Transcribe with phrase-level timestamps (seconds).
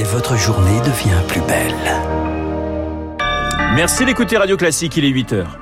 [0.00, 1.74] et votre journée devient plus belle.
[3.74, 5.58] Merci d'écouter Radio Classique, il est 8 heures.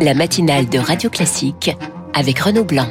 [0.00, 1.76] La matinale de Radio Classique
[2.14, 2.86] avec Renaud Blanc.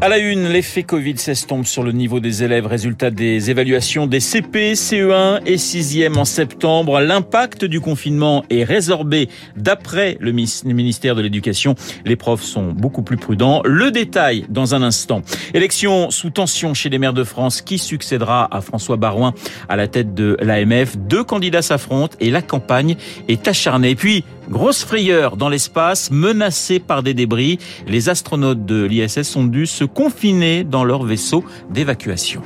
[0.00, 2.66] À la une, l'effet Covid s'estompe sur le niveau des élèves.
[2.66, 7.00] Résultat des évaluations des CP, CE1 et 6e en septembre.
[7.00, 11.74] L'impact du confinement est résorbé d'après le ministère de l'Éducation.
[12.04, 13.60] Les profs sont beaucoup plus prudents.
[13.64, 15.22] Le détail dans un instant.
[15.52, 17.60] Élection sous tension chez les maires de France.
[17.60, 19.34] Qui succédera à François Barouin
[19.68, 22.94] à la tête de l'AMF Deux candidats s'affrontent et la campagne
[23.26, 23.96] est acharnée.
[23.96, 27.58] Puis, grosse frayeur dans l'espace, menacée par des débris.
[27.86, 32.42] Les astronautes de l'ISS sont dû se confiner dans leur vaisseau d'évacuation.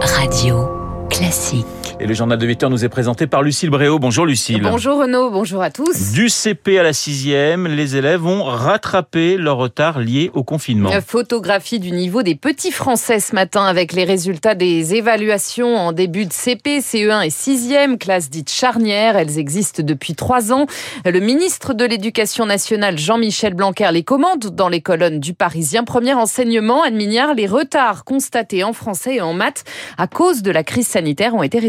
[0.00, 0.68] Radio
[1.08, 1.83] classique.
[2.00, 4.00] Et le journal de 8 heures nous est présenté par Lucille Bréau.
[4.00, 4.60] Bonjour Lucille.
[4.62, 6.10] Bonjour Renaud, bonjour à tous.
[6.12, 10.90] Du CP à la sixième, les élèves ont rattrapé leur retard lié au confinement.
[11.06, 16.26] Photographie du niveau des petits Français ce matin avec les résultats des évaluations en début
[16.26, 19.16] de CP, CE1 et 6e, classe dite charnière.
[19.16, 20.66] Elles existent depuis trois ans.
[21.04, 25.84] Le ministre de l'Éducation nationale, Jean-Michel Blanquer, les commande dans les colonnes du Parisien.
[25.84, 29.62] Premier enseignement, Anne Mignard, les retards constatés en français et en maths
[29.96, 31.60] à cause de la crise sanitaire ont été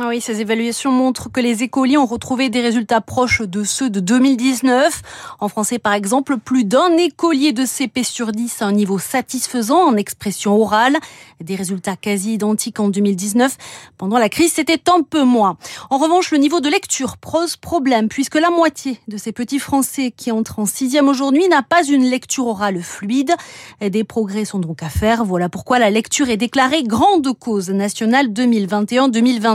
[0.00, 3.90] Ah oui, ces évaluations montrent que les écoliers ont retrouvé des résultats proches de ceux
[3.90, 5.02] de 2019.
[5.40, 9.78] En français, par exemple, plus d'un écolier de CP sur 10 à un niveau satisfaisant
[9.78, 10.96] en expression orale.
[11.40, 13.56] Des résultats quasi identiques en 2019.
[13.98, 15.56] Pendant la crise, c'était un peu moins.
[15.90, 20.12] En revanche, le niveau de lecture pose problème puisque la moitié de ces petits Français
[20.16, 23.32] qui entrent en sixième aujourd'hui n'a pas une lecture orale fluide.
[23.80, 25.24] Des progrès sont donc à faire.
[25.24, 29.53] Voilà pourquoi la lecture est déclarée grande cause nationale 2021-2022.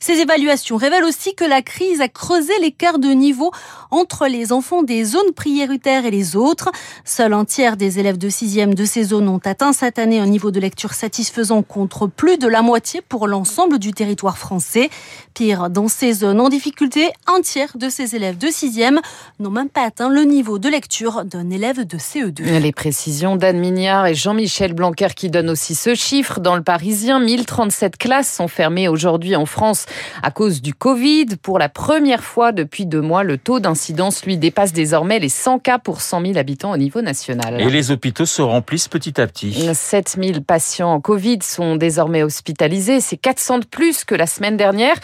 [0.00, 3.50] Ces évaluations révèlent aussi que la crise a creusé l'écart de niveau
[3.90, 6.70] entre les enfants des zones prioritaires et les autres.
[7.04, 10.26] Seul un tiers des élèves de 6e de ces zones ont atteint cette année un
[10.26, 14.90] niveau de lecture satisfaisant contre plus de la moitié pour l'ensemble du territoire français.
[15.34, 18.98] Pire, dans ces zones en difficulté, un tiers de ces élèves de 6e
[19.38, 22.58] n'ont même pas atteint le niveau de lecture d'un élève de CE2.
[22.58, 26.40] Les précisions d'Anne Mignard et Jean-Michel Blanquer qui donnent aussi ce chiffre.
[26.40, 29.86] Dans le Parisien, 1037 classes sont fermées aujourd'hui en France
[30.22, 31.26] à cause du Covid.
[31.42, 35.58] Pour la première fois depuis deux mois, le taux d'incidence, lui, dépasse désormais les 100
[35.60, 37.60] cas pour 100 000 habitants au niveau national.
[37.60, 39.68] Et les hôpitaux se remplissent petit à petit.
[39.72, 43.00] 7 000 patients Covid sont désormais hospitalisés.
[43.00, 44.96] C'est 400 de plus que la semaine dernière.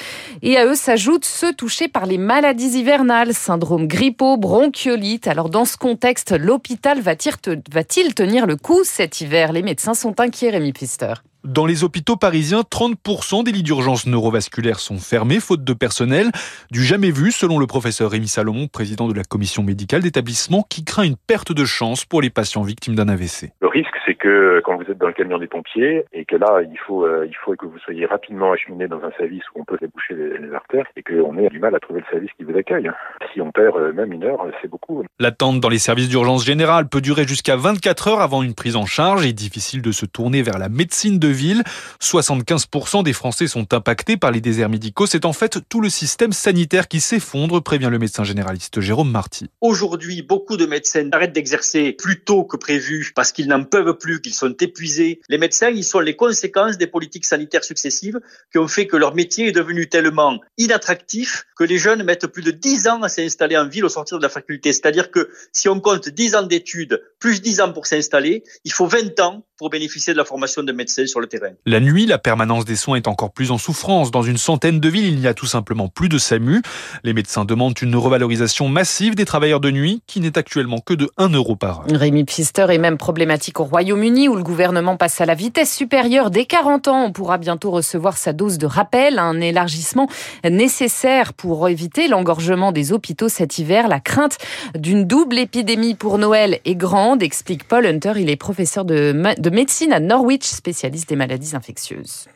[0.43, 5.29] Et à eux s'ajoutent ceux touchés par les maladies hivernales, syndrome grippaux, bronchiolite.
[5.29, 9.53] Alors dans ce contexte, l'hôpital va-t-il tenir le coup cet hiver?
[9.53, 11.15] Les médecins sont inquiets, Rémi Pfister.
[11.47, 16.33] Dans les hôpitaux parisiens, 30% des lits d'urgence neurovasculaires sont fermés, faute de personnel.
[16.73, 20.85] Du jamais vu, selon le professeur Rémi Salomon, président de la commission médicale d'établissement, qui
[20.85, 23.53] craint une perte de chance pour les patients victimes d'un AVC.
[23.61, 26.63] Le risque, c'est que quand vous êtes dans le camion des pompiers et que là,
[26.69, 29.65] il faut, euh, il faut que vous soyez rapidement acheminé dans un service où on
[29.65, 32.43] peut déboucher les, les artères et qu'on ait du mal à trouver le service qui
[32.43, 32.91] vous accueille.
[33.33, 35.05] Si on perd euh, même une heure, c'est beaucoup.
[35.21, 38.87] L'attente dans les services d'urgence générale peut durer jusqu'à 24 heures avant une prise en
[38.87, 41.63] charge et difficile de se tourner vers la médecine de ville.
[42.03, 45.07] 75% des Français sont impactés par les déserts médicaux.
[45.07, 49.47] C'est en fait tout le système sanitaire qui s'effondre, prévient le médecin généraliste Jérôme Marty.
[49.61, 54.21] Aujourd'hui, beaucoup de médecins arrêtent d'exercer plus tôt que prévu parce qu'ils n'en peuvent plus,
[54.21, 55.21] qu'ils sont épuisés.
[55.29, 58.19] Les médecins, ils sont les conséquences des politiques sanitaires successives
[58.51, 62.43] qui ont fait que leur métier est devenu tellement inattractif que les jeunes mettent plus
[62.43, 64.73] de 10 ans à s'installer en ville au sortir de la faculté.
[64.73, 68.87] C'est-à-dire que si on compte 10 ans d'études plus 10 ans pour s'installer, il faut
[68.87, 71.51] 20 ans pour bénéficier de la formation de médecin sur le terrain.
[71.65, 74.11] La nuit, la permanence des soins est encore plus en souffrance.
[74.11, 76.63] Dans une centaine de villes, il n'y a tout simplement plus de SAMU.
[77.05, 81.11] Les médecins demandent une revalorisation massive des travailleurs de nuit, qui n'est actuellement que de
[81.17, 81.87] 1 euro par heure.
[81.93, 86.31] Rémi Pfister est même problématique au Royaume-Uni, où le gouvernement passe à la vitesse supérieure.
[86.31, 90.09] Dès 40 ans, on pourra bientôt recevoir sa dose de rappel, un élargissement
[90.45, 93.89] nécessaire pour éviter l'engorgement des hôpitaux cet hiver.
[93.89, 94.39] La crainte
[94.77, 98.13] d'une double épidémie pour Noël est grande, explique Paul Hunter.
[98.17, 102.27] Il est professeur de, de médecine à Norwich, spécialiste des maladies infectieuses.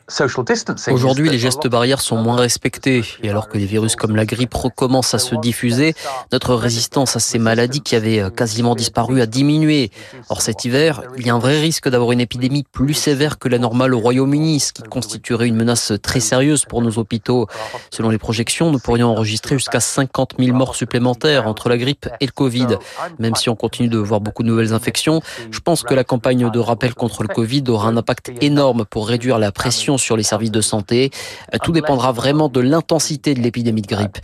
[0.89, 3.03] Aujourd'hui, les gestes barrières sont moins respectés.
[3.23, 5.93] Et alors que des virus comme la grippe recommencent à se diffuser,
[6.31, 9.91] notre résistance à ces maladies qui avaient quasiment disparu a diminué.
[10.29, 13.49] Or, cet hiver, il y a un vrai risque d'avoir une épidémie plus sévère que
[13.49, 17.47] la normale au Royaume-Uni, ce qui constituerait une menace très sérieuse pour nos hôpitaux.
[17.89, 22.25] Selon les projections, nous pourrions enregistrer jusqu'à 50 000 morts supplémentaires entre la grippe et
[22.25, 22.67] le Covid.
[23.19, 25.21] Même si on continue de voir beaucoup de nouvelles nouvelles infections.
[25.49, 29.07] Je pense que la campagne de rappel contre le Covid aura un impact énorme pour
[29.07, 31.11] réduire la pression sur les services de santé.
[31.63, 34.17] Tout dépendra vraiment de l'intensité de l'épidémie de grippe.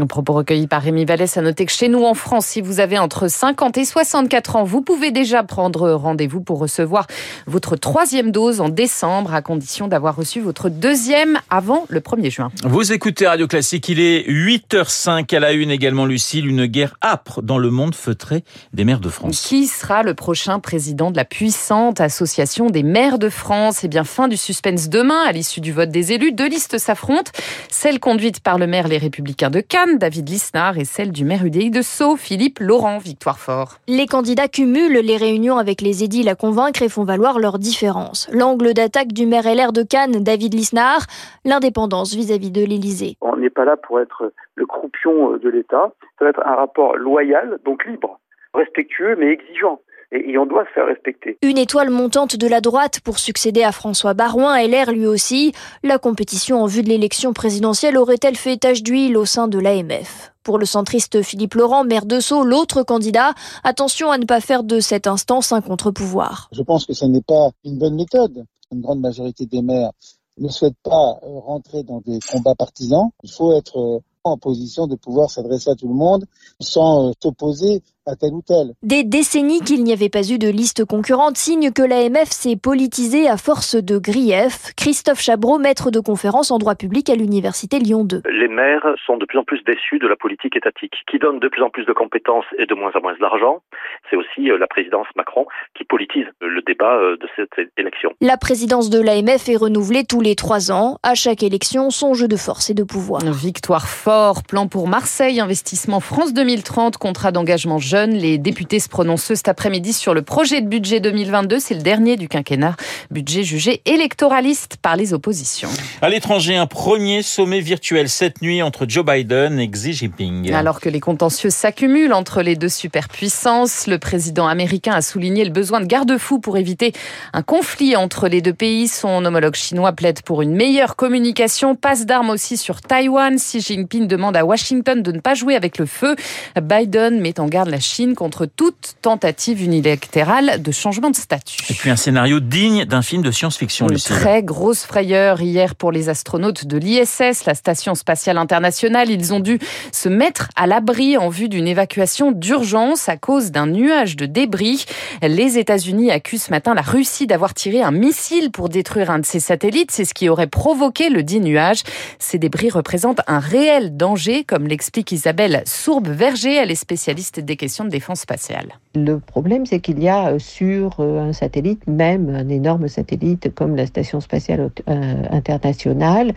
[0.00, 2.80] Un propos recueilli par Rémi Vallès a noté que chez nous en France, si vous
[2.80, 7.06] avez entre 50 et 64 ans, vous pouvez déjà prendre rendez-vous pour recevoir
[7.46, 12.50] votre troisième dose en décembre, à condition d'avoir reçu votre deuxième avant le 1er juin.
[12.64, 17.40] Vous écoutez Radio Classique, il est 8h05 à la une également, Lucille, une guerre âpre
[17.42, 19.46] dans le monde feutré des maires de France.
[19.48, 24.04] Qui sera le prochain président de la puissante association des maires de France Eh bien,
[24.04, 27.30] fin du suspense demain, à l'issue du vote des élus, deux listes s'affrontent.
[27.68, 31.44] Celle conduite par le maire Les Républicains de Cannes, David Lisnard, et celle du maire
[31.44, 33.78] UDI de Sceaux, Philippe Laurent, Victoire Fort.
[33.88, 38.28] Les candidats cumulent les réunions avec les édiles à convaincre et font valoir leurs différences.
[38.32, 41.06] L'angle d'attaque du maire LR de Cannes, David Lisnard,
[41.44, 43.16] l'indépendance vis-à-vis de l'Élysée.
[43.20, 45.92] On n'est pas là pour être le croupion de l'État.
[46.18, 48.18] Ça va être un rapport loyal, donc libre,
[48.54, 49.80] respectueux mais exigeant.
[50.12, 51.38] Et, on doit se faire respecter.
[51.42, 55.52] Une étoile montante de la droite pour succéder à François Barouin, LR lui aussi.
[55.82, 60.32] La compétition en vue de l'élection présidentielle aurait-elle fait tache d'huile au sein de l'AMF
[60.42, 64.64] pour le centriste Philippe Laurent, maire de Sceaux, l'autre candidat, attention à ne pas faire
[64.64, 66.48] de cette instance un contre-pouvoir.
[66.52, 68.44] Je pense que ce n'est pas une bonne méthode.
[68.72, 69.90] Une grande majorité des maires
[70.38, 73.10] ne souhaitent pas rentrer dans des combats partisans.
[73.22, 76.26] Il faut être en position de pouvoir s'adresser à tout le monde
[76.60, 78.74] sans s'opposer à tel ou tel.
[78.82, 83.28] Des décennies qu'il n'y avait pas eu de liste concurrente signe que l'AMF s'est politisée
[83.28, 84.74] à force de griefs.
[84.76, 88.22] Christophe Chabreau, maître de conférence en droit public à l'université Lyon 2.
[88.30, 91.48] Les maires sont de plus en plus déçus de la politique étatique, qui donne de
[91.48, 93.62] plus en plus de compétences et de moins en moins d'argent.
[94.10, 95.46] C'est aussi la présidence Macron
[95.76, 98.10] qui politise le débat de cette élection.
[98.20, 100.98] La présidence de l'AMF est renouvelée tous les trois ans.
[101.02, 103.22] À chaque élection, son jeu de force et de pouvoir.
[103.24, 108.14] Victoire fort, plan pour Marseille, investissement France 2030, contrat d'engagement jeunes.
[108.14, 111.58] Les députés se prononcent cet après-midi sur le projet de budget 2022.
[111.58, 112.76] C'est le dernier du quinquennat.
[113.10, 115.68] Budget jugé électoraliste par les oppositions.
[116.00, 120.52] À l'étranger, un premier sommet virtuel cette nuit entre Joe Biden et Xi Jinping.
[120.52, 125.50] Alors que les contentieux s'accumulent entre les deux superpuissances, le président américain a souligné le
[125.50, 126.92] besoin de garde-fous pour éviter
[127.32, 128.88] un conflit entre les deux pays.
[128.88, 133.36] Son homologue chinois plaide pour une meilleure communication, passe d'armes aussi sur Taïwan.
[133.36, 136.16] Xi Jinping demande à Washington de ne pas jouer avec le feu.
[136.60, 141.64] Biden met en garde la Chine contre toute tentative unilatérale de changement de statut.
[141.70, 143.88] Et puis un scénario digne d'un film de science-fiction.
[143.88, 149.10] Une très grosse frayeur hier pour les astronautes de l'ISS, la station spatiale internationale.
[149.10, 149.58] Ils ont dû
[149.92, 154.84] se mettre à l'abri en vue d'une évacuation d'urgence à cause d'un nuage de débris.
[155.22, 159.26] Les États-Unis accusent ce matin la Russie d'avoir tiré un missile pour détruire un de
[159.26, 159.90] ses satellites.
[159.90, 161.82] C'est ce qui aurait provoqué le dit nuage.
[162.18, 166.54] Ces débris représentent un réel danger, comme l'explique Isabelle Sourbe-Verger.
[166.54, 168.78] Elle est spécialiste des questions de défense spatiale.
[168.94, 173.86] Le problème, c'est qu'il y a sur un satellite, même un énorme satellite comme la
[173.86, 176.32] Station spatiale internationale,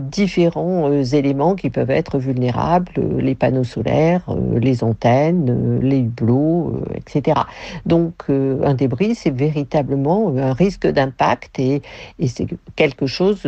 [0.00, 4.22] différents éléments qui peuvent être vulnérables, les panneaux solaires,
[4.54, 7.40] les antennes, les hublots, etc.
[7.86, 11.82] Donc un débris, c'est véritablement un risque d'impact et
[12.26, 12.46] c'est
[12.76, 13.46] quelque chose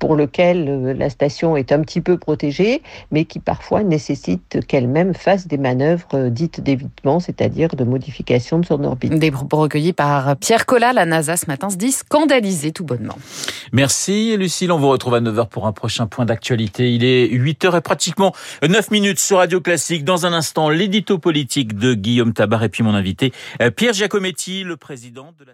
[0.00, 2.82] pour lequel la station est un petit peu protégée,
[3.12, 8.82] mais qui parfois nécessite qu'elle-même fasse des manœuvres dites d'évitement, c'est-à-dire de modification de son
[8.82, 9.14] orbite.
[9.14, 13.16] Des propos recueillis par Pierre Collat, la NASA ce matin se dit scandalisée tout bonnement.
[13.72, 16.92] Merci Lucille, on vous retrouve à 9h pour un prochain point d'actualité.
[16.92, 18.32] Il est 8h et pratiquement
[18.66, 20.04] 9 minutes sur Radio Classique.
[20.04, 23.32] Dans un instant, l'édito politique de Guillaume Tabar et puis mon invité
[23.76, 25.52] Pierre Giacometti, le président de la